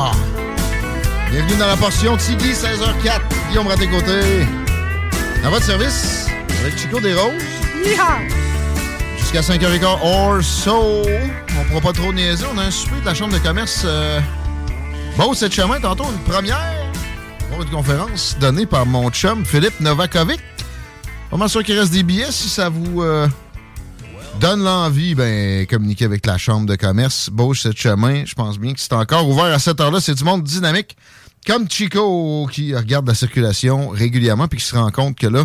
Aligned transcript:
Ah. 0.00 0.12
Bienvenue 1.28 1.56
dans 1.58 1.66
la 1.66 1.76
portion 1.76 2.16
Tigui, 2.16 2.52
16h04. 2.52 3.20
Guillaume 3.48 3.66
Raté-Côté. 3.66 4.46
À 5.44 5.50
votre 5.50 5.64
service, 5.64 6.28
avec 6.60 6.78
Chico 6.78 7.00
des 7.00 7.14
Roses. 7.14 7.32
Jusqu'à 9.18 9.40
5h15 9.40 9.84
or 10.00 10.40
so. 10.40 11.02
On 11.58 11.64
pourra 11.64 11.80
pas 11.80 11.92
trop 11.92 12.12
niaiser. 12.12 12.44
On 12.54 12.58
a 12.58 12.66
un 12.66 12.70
souper 12.70 13.00
de 13.00 13.06
la 13.06 13.14
Chambre 13.14 13.32
de 13.32 13.38
commerce. 13.40 13.82
Euh... 13.84 14.20
Bon, 15.16 15.34
cette 15.34 15.52
chemin, 15.52 15.80
tantôt, 15.80 16.04
une 16.04 16.32
première. 16.32 16.60
Pour 17.50 17.62
une 17.62 17.70
conférence 17.70 18.36
donnée 18.38 18.66
par 18.66 18.86
mon 18.86 19.10
chum 19.10 19.44
Philippe 19.44 19.80
Novakovic. 19.80 20.40
Pas 21.36 21.48
sûr 21.48 21.64
qu'il 21.64 21.76
reste 21.76 21.92
des 21.92 22.04
billets 22.04 22.30
si 22.30 22.48
ça 22.48 22.68
vous 22.68 23.02
euh, 23.02 23.26
donne 24.40 24.62
l'envie, 24.62 25.14
ben, 25.14 25.66
communiquer 25.66 26.04
avec 26.04 26.26
la 26.26 26.38
Chambre 26.38 26.66
de 26.66 26.76
commerce. 26.76 27.30
Bauche 27.30 27.62
cette 27.62 27.76
chemin. 27.76 28.24
Je 28.24 28.34
pense 28.34 28.58
bien 28.58 28.72
que 28.72 28.80
c'est 28.80 28.92
encore 28.92 29.28
ouvert 29.28 29.46
à 29.46 29.58
cette 29.58 29.80
heure-là. 29.80 30.00
C'est 30.00 30.14
du 30.14 30.24
monde 30.24 30.44
dynamique. 30.44 30.96
Comme 31.46 31.68
Chico 31.68 32.48
qui 32.50 32.74
regarde 32.74 33.06
la 33.06 33.14
circulation 33.14 33.88
régulièrement 33.88 34.48
puis 34.48 34.58
qui 34.58 34.64
se 34.64 34.76
rend 34.76 34.90
compte 34.90 35.16
que 35.18 35.26
là, 35.26 35.44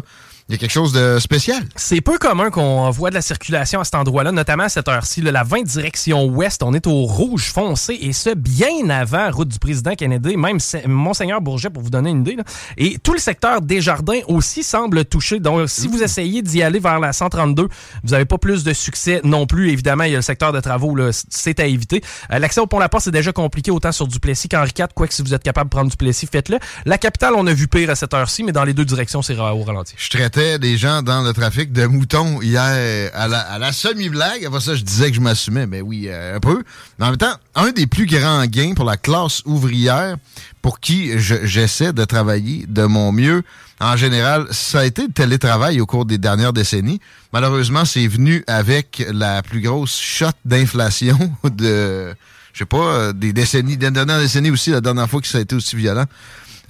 il 0.53 0.58
y 0.58 0.59
a 0.59 0.59
quelque 0.59 0.72
chose 0.72 0.94
de 0.94 1.18
spécial. 1.19 1.64
C'est 1.75 2.00
peu 2.00 2.19
commun 2.19 2.52
qu'on 2.52 2.88
voit 2.91 3.09
de 3.09 3.16
la 3.16 3.24
circulation 3.24 3.80
à 3.80 3.84
cet 3.84 3.96
endroit-là, 3.96 4.31
notamment 4.31 4.66
à 4.66 4.69
cette 4.69 4.88
heure-ci. 4.88 5.19
La 5.22 5.44
20 5.44 5.64
direction 5.64 6.25
ouest, 6.25 6.62
on 6.62 6.75
est 6.75 6.86
au 6.86 7.06
rouge 7.06 7.52
foncé 7.52 7.97
et 8.00 8.14
ce, 8.14 8.36
bien 8.36 8.88
avant 8.91 9.31
route 9.31 9.47
du 9.47 9.58
président 9.58 9.96
Kennedy, 9.96 10.38
même 10.38 10.59
Se- 10.59 10.88
Monseigneur 10.88 11.41
Bourget, 11.41 11.72
pour 11.72 11.81
vous 11.81 11.90
donner 11.90 12.12
une 12.12 12.22
idée. 12.22 12.36
là. 12.36 12.44
Et 12.78 13.00
tout 13.00 13.14
le 13.14 13.19
secteur 13.19 13.62
des 13.62 13.81
jardins 13.81 14.19
aussi 14.28 14.62
semble 14.64 15.06
touché. 15.06 15.40
Donc, 15.40 15.68
si 15.69 15.88
vous 15.88 16.03
essayez 16.03 16.44
d'y 16.44 16.62
aller 16.62 16.78
vers 16.80 17.00
la 17.00 17.14
132, 17.14 17.64
vous 18.03 18.09
n'avez 18.12 18.25
pas 18.25 18.38
plus 18.38 18.64
de 18.64 18.74
succès 18.74 19.22
non 19.24 19.47
plus. 19.47 19.72
Évidemment, 19.72 20.03
il 20.03 20.12
y 20.12 20.14
a 20.14 20.18
le 20.20 20.22
secteur 20.22 20.53
de 20.53 20.59
travaux, 20.59 20.96
c'est 21.30 21.59
à 21.59 21.66
éviter. 21.66 22.03
Euh, 22.31 22.38
L'accès 22.38 22.62
au 22.62 22.68
pont-la-porte, 22.68 23.06
c'est 23.06 23.12
déjà 23.12 23.31
compliqué 23.31 23.72
autant 23.72 23.91
sur 23.91 24.08
Duplessis 24.08 24.50
qu'Henri 24.50 24.72
IV. 24.78 24.85
Quoique, 24.94 25.16
si 25.16 25.24
vous 25.24 25.34
êtes 25.34 25.41
capable 25.41 25.72
de 25.72 25.75
prendre 25.75 25.90
Duplessis, 25.90 26.28
faites-le. 26.31 26.59
La 26.85 27.00
capitale, 27.00 27.34
on 27.35 27.47
a 27.47 27.53
vu 27.53 27.68
pire 27.68 27.90
à 27.90 27.96
cette 27.96 28.14
heure-ci, 28.14 28.44
mais 28.44 28.52
dans 28.52 28.64
les 28.66 28.74
deux 28.75 28.85
directions, 28.85 29.22
c'est 29.24 29.35
au 29.38 29.64
ralenti. 29.64 29.96
Je 29.97 30.09
traitais 30.09 30.42
des 30.59 30.77
gens 30.77 31.01
dans 31.01 31.21
le 31.21 31.33
trafic 31.33 31.71
de 31.71 31.85
moutons 31.85 32.41
hier 32.41 33.11
à 33.13 33.27
la, 33.27 33.71
semi-blague. 33.71 34.45
Après 34.45 34.59
ça, 34.59 34.75
je 34.75 34.83
disais 34.83 35.09
que 35.09 35.15
je 35.15 35.21
m'assumais. 35.21 35.65
Mais 35.67 35.81
oui, 35.81 36.05
euh, 36.07 36.35
un 36.35 36.39
peu. 36.39 36.63
En 36.99 37.07
même 37.07 37.17
temps, 37.17 37.33
un 37.55 37.71
des 37.71 37.87
plus 37.87 38.05
grands 38.05 38.45
gains 38.45 38.73
pour 38.75 38.85
la 38.85 38.97
classe 38.97 39.41
ouvrière 39.45 40.17
pour 40.61 40.79
qui 40.79 41.17
je- 41.19 41.45
j'essaie 41.45 41.93
de 41.93 42.05
travailler 42.05 42.65
de 42.67 42.83
mon 42.83 43.11
mieux, 43.11 43.43
en 43.79 43.97
général, 43.97 44.47
ça 44.51 44.81
a 44.81 44.85
été 44.85 45.03
le 45.03 45.11
télétravail 45.13 45.81
au 45.81 45.85
cours 45.85 46.05
des 46.05 46.17
dernières 46.17 46.53
décennies. 46.53 46.99
Malheureusement, 47.33 47.85
c'est 47.85 48.07
venu 48.07 48.43
avec 48.47 49.05
la 49.11 49.41
plus 49.41 49.61
grosse 49.61 49.99
shot 49.99 50.27
d'inflation 50.45 51.17
de, 51.43 52.13
je 52.53 52.59
sais 52.59 52.65
pas, 52.65 52.77
euh, 52.77 53.13
des 53.13 53.33
décennies, 53.33 53.77
des 53.77 53.91
dernières 53.91 54.19
décennies 54.19 54.51
aussi, 54.51 54.69
la 54.71 54.81
dernière 54.81 55.09
fois 55.09 55.19
que 55.21 55.27
ça 55.27 55.39
a 55.39 55.41
été 55.41 55.55
aussi 55.55 55.75
violent. 55.75 56.05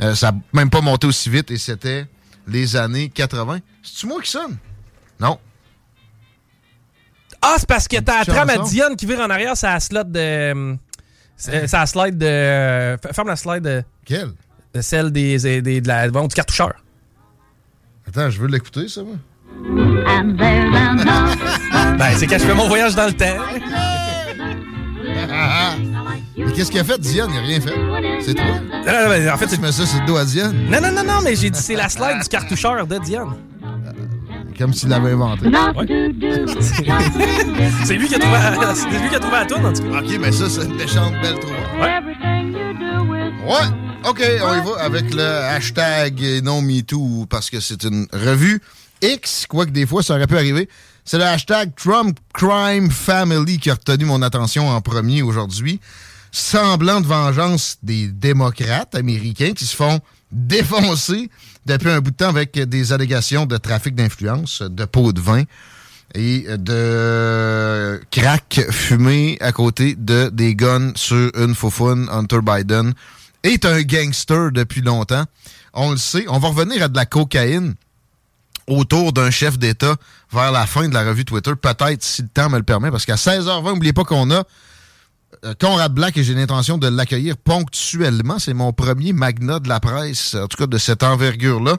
Euh, 0.01 0.16
ça 0.16 0.31
n'a 0.31 0.38
même 0.53 0.69
pas 0.72 0.81
monté 0.81 1.05
aussi 1.05 1.29
vite 1.29 1.51
et 1.51 1.57
c'était 1.57 2.07
les 2.48 2.76
années 2.76 3.09
80. 3.09 3.59
C'est-tu 3.81 4.08
moi 4.08 4.22
qui 4.22 4.30
sonne? 4.31 4.58
Non. 5.20 5.40
Ah, 7.42 7.56
c'est 7.58 7.68
parce 7.68 7.88
que 7.88 7.98
t'as 8.00 8.20
la 8.20 8.26
trame 8.26 8.50
à. 8.50 8.58
Diane 8.59 8.96
qui 8.96 9.06
vire 9.06 9.20
en 9.20 9.30
arrière, 9.30 9.56
c'est 9.58 9.68
la 9.68 9.80
slot 9.80 10.04
de. 10.06 10.20
euh, 10.20 10.76
C'est 11.36 11.68
c'est 11.68 11.78
la 11.78 11.86
slide 11.86 12.18
de. 12.18 12.26
euh, 12.26 12.98
Ferme 13.12 13.28
la 13.28 13.36
slide 13.36 13.64
de. 13.64 13.84
Quelle? 14.06 14.32
De 14.74 14.82
celle 14.82 15.12
des, 15.12 15.38
des, 15.38 15.62
des- 15.62 15.82
de 15.82 15.88
la, 15.88 16.09
bon, 16.09 16.28
du 16.28 16.34
cartoucheur. 16.36 16.74
Attends, 18.08 18.30
je 18.30 18.40
veux 18.40 18.48
l'écouter, 18.48 18.88
ça, 18.88 19.02
moi. 19.03 19.16
Ben, 21.98 22.18
c'est 22.18 22.28
quand 22.28 22.40
je 22.40 22.46
fais 22.46 22.56
mon 22.56 22.68
voyage 22.68 22.96
dans 22.96 23.06
le 23.06 23.14
temps. 23.14 23.38
Mais 26.53 26.58
qu'est-ce 26.59 26.69
qu'il 26.72 26.80
a 26.80 26.84
fait, 26.84 27.00
Diane? 27.00 27.31
Il 27.34 27.38
a 27.38 27.41
rien 27.41 27.59
fait. 27.62 27.74
C'est 28.24 28.34
toi. 28.36 28.46
Non, 28.46 28.91
non, 28.94 29.09
mais 29.09 29.30
en 29.30 29.38
fait, 29.38 29.47
tu 29.47 29.59
mets 29.59 29.72
ça 29.72 29.86
sur 29.88 30.00
le 30.00 30.06
dos 30.06 30.18
à 30.18 30.25
Diane? 30.25 30.56
Non, 30.69 30.80
non, 30.81 30.91
non, 30.91 31.03
non, 31.03 31.22
mais 31.24 31.36
j'ai 31.36 31.50
dit 31.50 31.59
c'est 31.59 31.75
la 31.75 31.90
slide 31.90 32.22
du 32.22 32.30
cartoucheur 32.30 32.86
de 32.86 32.97
Diane. 33.00 33.34
Comme 34.58 34.72
s'il 34.74 34.90
l'avait 34.90 35.14
inventé. 35.14 35.47
C'est 37.85 37.96
lui 37.96 38.08
qui 38.08 38.16
a 38.16 38.20
trouvé, 38.20 38.38
la- 38.38 38.76
c'est 38.76 38.88
lui 39.00 39.09
qui 39.09 39.16
a 39.16 39.20
trouvé 39.20 39.35
la 39.38 39.46
tourne, 39.47 39.66
en 39.66 39.73
tout 39.73 39.82
cas. 39.82 40.00
OK, 40.00 40.17
mais 40.22 40.32
ça, 40.32 40.47
c'est 40.47 40.66
une 40.66 40.76
méchante 40.76 41.14
belle 41.23 41.40
trouvaille. 41.40 42.03
Ouais. 43.47 44.09
OK, 44.09 44.22
on 44.44 44.53
y 44.53 44.66
va 44.66 44.79
avec 44.84 45.11
le 45.14 45.23
hashtag 45.23 46.22
non 46.44 46.61
MeToo 46.61 47.26
parce 47.29 47.50
que 47.50 47.59
c'est 47.59 47.84
une 47.84 48.05
revue 48.14 48.61
X, 49.02 49.47
quoique 49.47 49.72
des 49.72 49.88
fois, 49.88 50.03
ça 50.03 50.14
aurait 50.16 50.28
pu 50.28 50.35
arriver. 50.38 50.70
C'est 51.03 51.17
le 51.17 51.23
hashtag 51.26 51.72
Trump 51.76 52.17
Crime 52.34 52.91
Family 52.91 53.58
qui 53.58 53.72
a 53.72 53.73
retenu 53.73 54.05
mon 54.05 54.22
attention 54.22 54.70
en 54.70 54.79
premier 54.82 55.23
aujourd'hui. 55.23 55.79
Semblant 56.35 57.00
de 57.00 57.06
vengeance 57.06 57.78
des 57.84 58.08
démocrates 58.08 58.96
américains 58.96 59.53
qui 59.53 59.68
se 59.68 59.76
font 59.76 60.00
défoncer 60.32 61.30
depuis 61.68 61.91
un 61.91 62.00
bout 62.02 62.09
de 62.09 62.16
temps 62.16 62.30
avec 62.30 62.58
des 62.58 62.91
allégations 62.91 63.46
de 63.46 63.56
trafic 63.58 63.94
d'influence, 63.94 64.64
de 64.64 64.85
pots 64.85 65.14
de 65.14 65.22
vin 65.22 65.44
et 66.16 66.47
de 66.58 68.02
crack 68.09 68.66
fumé 68.72 69.38
à 69.41 69.52
côté 69.52 69.94
de 69.96 70.30
des 70.30 70.56
guns 70.56 70.94
sur 70.96 71.30
une 71.38 71.53
faufoune. 71.53 72.09
Hunter 72.12 72.40
Biden 72.41 72.96
est 73.44 73.64
un 73.64 73.84
gangster 73.84 74.52
depuis 74.52 74.82
longtemps. 74.82 75.26
On 75.76 75.91
le 75.91 75.97
sait. 75.97 76.26
On 76.29 76.40
va 76.40 76.47
revenir 76.47 76.82
à 76.82 76.88
de 76.88 76.96
la 76.96 77.06
cocaïne 77.06 77.76
autour 78.66 79.14
d'un 79.14 79.29
chef 79.29 79.59
d'État 79.59 79.97
vers 80.32 80.52
la 80.52 80.66
fin 80.66 80.90
de 80.90 80.96
la 80.96 81.03
revue 81.03 81.26
Twitter, 81.26 81.52
peut-être 81.56 82.02
si 82.02 82.24
le 82.24 82.28
temps 82.28 82.50
me 82.50 82.58
le 82.58 82.64
permet, 82.64 82.90
parce 82.90 83.06
qu'à 83.06 83.16
16h20, 83.18 83.66
n'oubliez 83.66 83.94
pas 83.94 84.03
qu'on 84.03 84.32
a 84.32 84.46
Conrad 85.59 85.94
Black 85.94 86.18
et 86.18 86.24
j'ai 86.24 86.34
l'intention 86.34 86.78
de 86.78 86.88
l'accueillir 86.88 87.38
ponctuellement. 87.38 88.40
C'est 88.40 88.53
mon 88.53 88.74
premier 88.74 89.14
magnat 89.14 89.59
de 89.59 89.70
la 89.70 89.80
presse, 89.80 90.35
en 90.35 90.47
tout 90.47 90.58
cas 90.58 90.68
de 90.68 90.78
cette 90.78 91.03
envergure-là. 91.03 91.78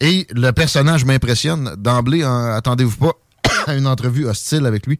Et 0.00 0.26
le 0.30 0.50
personnage 0.50 1.04
m'impressionne 1.04 1.74
d'emblée. 1.76 2.24
Attendez-vous 2.24 2.96
pas 2.96 3.12
à 3.66 3.74
une 3.74 3.86
entrevue 3.86 4.26
hostile 4.26 4.66
avec 4.66 4.86
lui. 4.86 4.98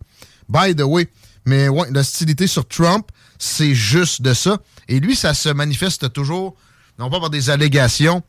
By 0.49 0.75
the 0.75 0.83
way, 0.83 1.09
mais 1.44 1.69
ouais, 1.69 1.91
l'hostilité 1.91 2.47
sur 2.47 2.67
Trump, 2.67 3.06
c'est 3.39 3.75
juste 3.75 4.23
de 4.23 4.35
ça. 4.35 4.59
Et 4.88 5.00
lui, 5.00 5.17
ça 5.17 5.35
se 5.35 5.49
manifeste 5.49 6.12
toujours, 6.12 6.55
non 6.99 7.11
pas 7.11 7.21
par 7.21 7.31
des 7.31 7.50
allégations, 7.50 8.23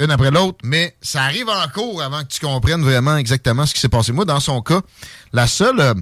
une 0.00 0.10
après 0.10 0.30
l'autre, 0.30 0.58
mais 0.64 0.96
ça 1.02 1.22
arrive 1.22 1.48
en 1.48 1.68
cours 1.68 2.02
avant 2.02 2.22
que 2.22 2.28
tu 2.28 2.40
comprennes 2.40 2.82
vraiment 2.82 3.16
exactement 3.16 3.66
ce 3.66 3.74
qui 3.74 3.80
s'est 3.80 3.88
passé. 3.88 4.12
Moi, 4.12 4.24
dans 4.24 4.40
son 4.40 4.60
cas, 4.62 4.80
la 5.32 5.46
seule 5.46 5.80
euh, 5.80 5.94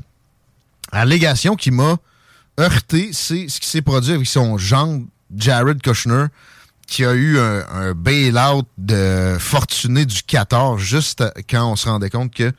allégation 0.92 1.56
qui 1.56 1.70
m'a 1.70 1.96
heurté, 2.58 3.10
c'est 3.12 3.48
ce 3.48 3.60
qui 3.60 3.68
s'est 3.68 3.82
produit 3.82 4.12
avec 4.12 4.26
son 4.26 4.58
gendre, 4.58 5.04
Jared 5.36 5.82
Kushner, 5.82 6.26
qui 6.86 7.04
a 7.04 7.12
eu 7.12 7.38
un, 7.38 7.66
un 7.68 7.94
bail-out 7.94 8.66
de 8.78 9.36
fortuné 9.40 10.06
du 10.06 10.22
14 10.22 10.80
juste 10.80 11.24
quand 11.50 11.72
on 11.72 11.76
se 11.76 11.88
rendait 11.88 12.10
compte 12.10 12.32
que 12.32 12.52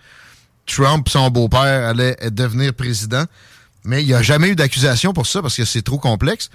Trump, 0.66 1.08
son 1.10 1.30
beau-père, 1.30 1.88
allait 1.88 2.18
devenir 2.30 2.74
président. 2.74 3.24
Mais 3.84 4.04
il 4.04 4.08
n'y 4.08 4.14
a 4.14 4.22
jamais 4.22 4.50
eu 4.50 4.56
d'accusation 4.56 5.14
pour 5.14 5.26
ça 5.26 5.42
parce 5.42 5.56
que 5.56 5.66
c'est 5.66 5.82
trop 5.82 5.98
complexe. 5.98 6.50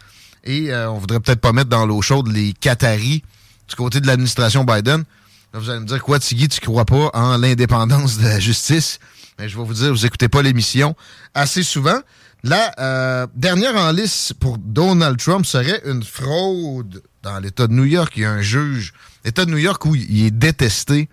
Et 0.45 0.71
euh, 0.71 0.91
on 0.91 0.99
voudrait 0.99 1.21
peut-être 1.21 1.41
pas 1.41 1.53
mettre 1.53 1.71
dans 1.71 1.87
l'eau 1.87 2.03
chaude 2.03 2.29
les 2.29 2.53
Qataris 2.53 3.23
du 3.69 3.75
côté 3.75 4.00
de 4.00 4.06
l'administration 4.06 4.65
Biden. 4.65 5.05
Là, 5.53 5.61
vous 5.61 5.71
allez 5.71 5.81
me 5.81 5.87
dire, 5.87 6.03
quoi, 6.03 6.19
Tiggy, 6.19 6.49
tu 6.49 6.61
crois 6.61 6.85
pas 6.85 7.11
en 7.15 7.37
l'indépendance 7.38 8.19
de 8.19 8.25
la 8.25 8.41
justice? 8.41 8.99
Mais 9.38 9.49
je 9.49 9.56
vais 9.56 9.65
vous 9.65 9.75
dire, 9.75 9.91
vous 9.91 10.05
écoutez 10.06 10.29
pas 10.29 10.43
l'émission 10.43 10.95
assez 11.35 11.62
souvent. 11.62 11.99
La 12.44 12.75
euh, 12.81 13.27
dernière 13.37 13.77
en 13.77 13.93
liste 13.93 14.35
pour 14.35 14.59
Donald 14.59 15.17
Trump 15.17 15.47
serait 15.47 15.81
une 15.85 16.03
fraude 16.03 17.00
dans 17.23 17.39
l'État 17.39 17.69
de 17.69 17.73
New 17.73 17.85
York. 17.85 18.15
Il 18.17 18.23
y 18.23 18.25
a 18.25 18.33
un 18.33 18.43
juge, 18.43 18.93
l'État 19.25 19.44
de 19.44 19.53
New 19.53 19.59
York 19.59 19.85
où 19.85 19.94
il 19.94 20.27
est 20.27 20.33
détesté 20.33 21.09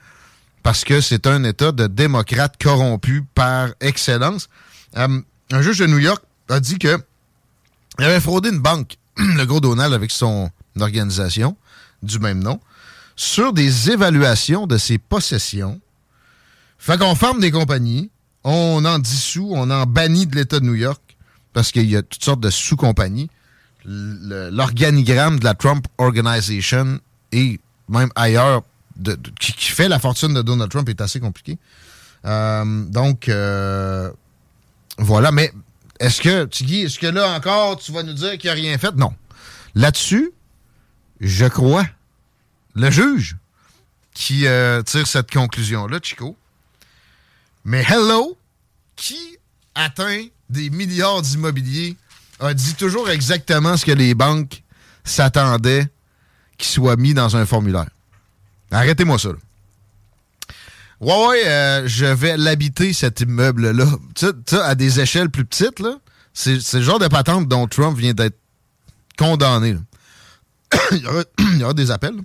parce 0.63 0.83
que 0.83 1.01
c'est 1.01 1.27
un 1.27 1.43
État 1.43 1.71
de 1.71 1.85
démocrates 1.85 2.55
corrompus 2.59 3.21
par 3.35 3.69
excellence. 3.79 4.49
Euh, 4.97 5.21
un 5.51 5.61
juge 5.61 5.77
de 5.77 5.85
New 5.85 5.99
York 5.99 6.23
a 6.49 6.59
dit 6.59 6.79
que 6.79 6.99
il 7.99 8.05
avait 8.05 8.21
fraudé 8.21 8.49
une 8.49 8.59
banque, 8.59 8.97
le 9.17 9.45
gros 9.45 9.59
Donald, 9.59 9.93
avec 9.93 10.09
son 10.09 10.49
organisation 10.79 11.55
du 12.01 12.17
même 12.17 12.41
nom, 12.41 12.59
sur 13.15 13.53
des 13.53 13.91
évaluations 13.91 14.65
de 14.65 14.79
ses 14.79 14.97
possessions. 14.97 15.79
Fait 16.79 16.97
qu'on 16.97 17.13
ferme 17.13 17.39
des 17.39 17.51
compagnies, 17.51 18.09
on 18.43 18.83
en 18.83 18.97
dissout, 18.97 19.51
on 19.51 19.69
en 19.69 19.85
bannit 19.85 20.25
de 20.25 20.35
l'État 20.35 20.59
de 20.59 20.65
New 20.65 20.75
York 20.75 21.08
parce 21.59 21.73
qu'il 21.73 21.89
y 21.89 21.97
a 21.97 22.01
toutes 22.01 22.23
sortes 22.23 22.39
de 22.39 22.49
sous-compagnies. 22.49 23.29
L'organigramme 23.83 25.39
de 25.39 25.43
la 25.43 25.55
Trump 25.55 25.87
Organization 25.97 27.01
et 27.33 27.59
même 27.89 28.09
ailleurs 28.15 28.61
qui, 29.41 29.71
fait 29.71 29.89
la 29.89 29.99
fortune 29.99 30.33
de 30.33 30.41
Donald 30.41 30.71
Trump 30.71 30.87
est 30.87 31.01
assez 31.01 31.19
compliqué. 31.19 31.57
Euh, 32.23 32.85
donc, 32.85 33.27
euh, 33.27 34.09
voilà. 34.99 35.33
Mais 35.33 35.51
est-ce 35.99 36.21
que, 36.21 36.45
Tiggy, 36.45 36.83
est-ce 36.83 36.97
que 36.97 37.07
là 37.07 37.33
encore, 37.35 37.77
tu 37.77 37.91
vas 37.91 38.03
nous 38.03 38.13
dire 38.13 38.37
qu'il 38.37 38.49
n'a 38.49 38.53
rien 38.53 38.77
fait? 38.77 38.95
Non. 38.95 39.13
Là-dessus, 39.75 40.31
je 41.19 41.45
crois, 41.45 41.85
le 42.73 42.89
juge 42.89 43.35
qui 44.13 44.47
euh, 44.47 44.81
tire 44.83 45.07
cette 45.07 45.29
conclusion-là, 45.29 45.99
Chico. 46.01 46.37
Mais 47.65 47.83
hello, 47.85 48.37
qui 48.95 49.37
atteint 49.75 50.23
des 50.49 50.69
milliards 50.69 51.21
d'immobiliers 51.21 51.95
a 52.39 52.53
dit 52.53 52.75
toujours 52.75 53.09
exactement 53.09 53.77
ce 53.77 53.85
que 53.85 53.91
les 53.91 54.13
banques 54.13 54.63
s'attendaient 55.03 55.87
qu'il 56.57 56.67
soit 56.67 56.95
mis 56.95 57.13
dans 57.13 57.35
un 57.35 57.45
formulaire. 57.45 57.89
Arrêtez-moi 58.71 59.17
ça. 59.17 59.29
Ouais, 60.99 61.27
ouais, 61.27 61.47
euh, 61.47 61.87
je 61.87 62.05
vais 62.05 62.35
l'habiter, 62.35 62.91
cet 62.91 63.21
immeuble-là. 63.21 63.85
Tu 64.15 64.27
sais, 64.45 64.57
à 64.57 64.75
des 64.75 64.99
échelles 64.99 65.29
plus 65.29 65.45
petites, 65.45 65.79
là, 65.79 65.95
c'est, 66.33 66.73
le 66.73 66.81
genre 66.81 66.99
de 66.99 67.07
patente 67.07 67.47
dont 67.47 67.67
Trump 67.67 67.97
vient 67.97 68.13
d'être 68.13 68.37
condamné. 69.17 69.77
il, 70.91 71.59
y 71.59 71.63
aura, 71.63 71.73
des 71.73 71.89
appels. 71.89 72.15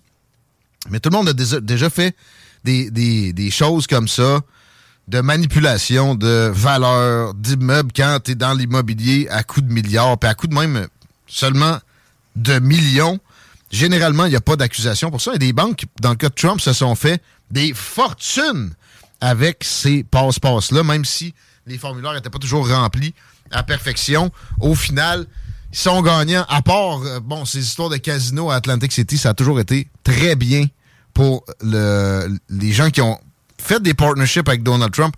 Mais 0.91 1.01
tout 1.01 1.11
le 1.11 1.17
monde 1.17 1.29
a 1.29 1.33
déjà, 1.33 1.91
fait 1.91 2.17
des, 2.65 3.51
choses 3.51 3.87
comme 3.87 4.09
ça, 4.09 4.41
de 5.09 5.21
manipulation 5.21 6.15
de 6.15 6.51
valeur 6.55 7.35
d'immeubles 7.35 7.93
quand 7.95 8.19
tu 8.25 8.33
es 8.33 8.35
dans 8.35 8.55
l'immobilier 8.55 9.29
à 9.31 9.43
coût 9.43 9.61
de 9.61 9.73
milliards, 9.73 10.19
puis 10.19 10.29
à 10.29 10.35
coût 10.35 10.47
de 10.47 10.55
même 10.55 10.87
seulement 11.27 11.79
de 12.37 12.59
millions. 12.59 13.19
Généralement, 13.71 14.25
il 14.27 14.31
n'y 14.31 14.37
a 14.37 14.41
pas 14.41 14.57
d'accusation 14.57 15.11
pour 15.11 15.21
ça. 15.21 15.35
Et 15.35 15.39
des 15.39 15.53
banques, 15.53 15.85
dans 16.01 16.11
le 16.11 16.17
cas 16.17 16.29
de 16.29 16.35
Trump, 16.35 16.61
se 16.61 16.73
sont 16.73 16.95
fait 16.95 17.23
des 17.51 17.75
fortunes 17.75 18.73
avec 19.21 19.65
ces 19.65 20.05
passe-passe-là, 20.05 20.83
même 20.83 21.05
si 21.05 21.35
les 21.67 21.79
formulaires 21.79 22.15
n'étaient 22.15 22.31
pas 22.31 22.39
toujours 22.39 22.69
remplis 22.69 23.15
à 23.51 23.63
perfection. 23.63 24.31
Au 24.61 24.75
final, 24.75 25.27
ils 25.73 25.79
sont 25.79 26.03
gagnants. 26.03 26.45
À 26.49 26.63
part, 26.63 27.03
euh, 27.03 27.21
bon, 27.21 27.45
ces 27.45 27.61
histoires 27.61 27.89
de 27.89 27.97
casino 27.97 28.51
à 28.51 28.57
Atlantic 28.57 28.93
City, 28.93 29.19
ça 29.19 29.31
a 29.31 29.35
toujours 29.35 29.61
été 29.61 29.89
très 30.03 30.37
bien 30.37 30.67
pour 31.13 31.45
les 31.63 32.73
gens 32.73 32.91
qui 32.91 33.01
ont 33.01 33.19
fait 33.65 33.83
des 33.83 33.95
partnerships 33.95 34.49
avec 34.49 34.63
Donald 34.63 34.93
Trump. 34.93 35.15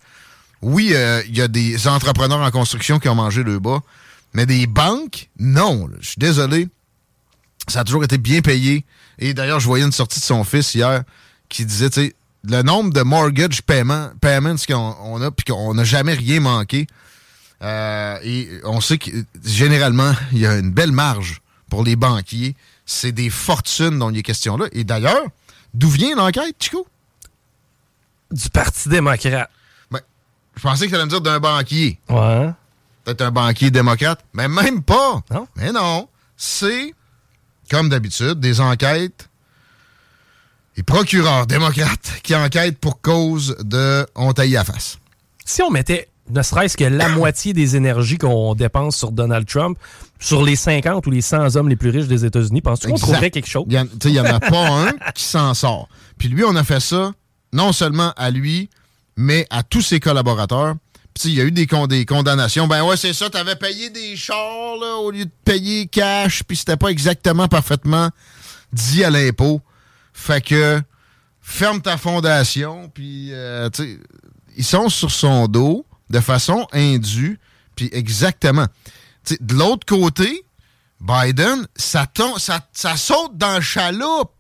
Oui, 0.62 0.90
euh, 0.94 1.22
il 1.28 1.37
y 1.37 1.43
a 1.43 1.48
des 1.48 1.87
entrepreneurs 1.88 2.40
en 2.40 2.50
construction 2.50 2.98
qui 2.98 3.08
ont 3.08 3.14
mangé 3.14 3.43
le 3.43 3.58
bas, 3.58 3.81
mais 4.32 4.46
des 4.46 4.66
banques, 4.66 5.28
non. 5.38 5.88
Je 6.00 6.08
suis 6.08 6.19
désolé. 6.19 6.69
Ça 7.69 7.81
a 7.81 7.84
toujours 7.84 8.04
été 8.04 8.19
bien 8.19 8.40
payé. 8.40 8.84
Et 9.19 9.34
d'ailleurs, 9.34 9.60
je 9.60 9.66
voyais 9.66 9.84
une 9.84 9.93
sortie 9.93 10.20
de 10.20 10.25
son 10.25 10.44
fils 10.44 10.75
hier 10.75 11.02
qui 11.48 11.64
disait, 11.64 11.90
tu 11.90 12.00
sais, 12.00 12.14
le 12.44 12.62
nombre 12.62 12.93
de 12.93 13.02
mortgage 13.02 13.62
payments, 13.62 14.10
payments 14.20 14.54
qu'on 14.69 15.20
a, 15.20 15.31
puis 15.31 15.44
qu'on 15.44 15.75
n'a 15.75 15.84
jamais 15.84 16.14
rien 16.14 16.40
manqué. 16.40 16.87
Euh, 17.62 18.19
et 18.22 18.48
on 18.64 18.81
sait 18.81 18.98
que 18.98 19.10
généralement, 19.44 20.12
il 20.32 20.38
y 20.38 20.46
a 20.46 20.56
une 20.56 20.70
belle 20.70 20.93
marge 20.93 21.40
pour 21.69 21.82
les 21.82 21.96
banquiers. 21.96 22.54
C'est 22.84 23.12
des 23.12 23.31
fortunes 23.31 23.98
dont 23.98 24.10
il 24.10 24.19
est 24.19 24.22
question 24.22 24.56
là. 24.56 24.66
Et 24.72 24.84
d'ailleurs, 24.84 25.25
d'où 25.75 25.88
vient 25.88 26.14
l'enquête, 26.14 26.54
Chico? 26.60 26.87
Du 28.31 28.49
Parti 28.50 28.88
démocrate. 28.88 29.50
Ben, 29.90 30.00
je 30.56 30.62
pensais 30.62 30.87
que 30.87 30.90
tu 30.90 30.94
allais 30.94 31.05
me 31.05 31.11
dire 31.11 31.20
d'un 31.20 31.40
banquier. 31.40 32.00
Ouais. 32.08 32.50
Peut-être 33.05 33.22
un 33.22 33.31
banquier 33.31 33.70
démocrate. 33.70 34.24
Mais 34.32 34.48
même 34.48 34.82
pas. 34.82 35.22
Non. 35.31 35.46
Mais 35.56 35.72
non. 35.72 36.08
C'est 36.36 36.94
comme 37.70 37.89
d'habitude, 37.89 38.41
des 38.41 38.60
enquêtes 38.60 39.29
et 40.77 40.82
procureurs 40.82 41.46
démocrates 41.46 42.20
qui 42.22 42.34
enquêtent 42.34 42.79
pour 42.79 43.01
cause 43.01 43.56
de 43.60 44.06
on 44.15 44.32
taille 44.32 44.56
à 44.56 44.65
face. 44.65 44.98
Si 45.44 45.62
on 45.62 45.70
mettait 45.70 46.08
ne 46.29 46.43
serait-ce 46.43 46.77
que 46.77 46.84
la 46.84 47.08
moitié 47.17 47.53
des 47.53 47.77
énergies 47.77 48.19
qu'on 48.19 48.55
dépense 48.55 48.96
sur 48.96 49.12
Donald 49.12 49.46
Trump 49.46 49.79
sur 50.19 50.43
les 50.43 50.56
50 50.56 51.06
ou 51.06 51.10
les 51.10 51.20
100 51.20 51.56
hommes 51.56 51.69
les 51.69 51.77
plus 51.77 51.91
riches 51.91 52.08
des 52.08 52.24
États-Unis, 52.24 52.62
penses-tu 52.62 52.89
qu'on 52.89 52.96
trouverait 52.96 53.31
quelque 53.31 53.48
chose? 53.48 53.65
Il 53.69 54.10
n'y 54.10 54.20
en, 54.20 54.24
a 54.24 54.41
pas 54.41 54.69
un 54.69 54.93
qui 55.15 55.24
s'en 55.24 55.55
sort. 55.55 55.89
Puis 56.19 56.29
lui, 56.29 56.43
on 56.44 56.56
a 56.56 56.65
fait 56.65 56.81
ça 56.81 57.12
non 57.56 57.72
seulement 57.72 58.13
à 58.17 58.31
lui, 58.31 58.70
mais 59.17 59.46
à 59.51 59.63
tous 59.63 59.82
ses 59.82 59.98
collaborateurs 60.01 60.77
il 61.25 61.34
y 61.34 61.41
a 61.41 61.44
eu 61.44 61.51
des, 61.51 61.67
condamnations. 61.67 62.67
Ben 62.67 62.82
ouais, 62.84 62.96
c'est 62.96 63.13
ça, 63.13 63.31
t'avais 63.31 63.56
payé 63.56 63.91
des 63.91 64.17
chars 64.17 64.77
là, 64.81 64.96
au 64.96 65.10
lieu 65.10 65.25
de 65.25 65.31
payer 65.44 65.86
cash, 65.86 66.43
puis 66.43 66.56
c'était 66.56 66.77
pas 66.77 66.89
exactement 66.89 67.48
parfaitement 67.48 68.10
dit 68.72 69.05
à 69.05 69.10
l'impôt. 69.10 69.60
Fait 70.13 70.41
que 70.41 70.81
ferme 71.41 71.81
ta 71.81 71.96
fondation, 71.96 72.91
puis 72.93 73.29
euh, 73.32 73.69
ils 74.56 74.65
sont 74.65 74.89
sur 74.89 75.10
son 75.10 75.46
dos 75.46 75.86
de 76.10 76.20
façon 76.20 76.67
indue, 76.72 77.39
puis 77.75 77.89
exactement. 77.93 78.67
de 79.41 79.55
l'autre 79.55 79.86
côté, 79.86 80.44
Biden, 81.01 81.67
ça, 81.77 82.06
ça, 82.39 82.60
ça, 82.72 82.96
saute 82.96 83.36
dans 83.36 83.56
le 83.56 83.60
chaloupe. 83.60 84.32